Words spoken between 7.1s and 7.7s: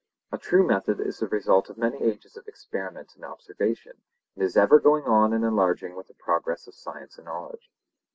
and knowledge.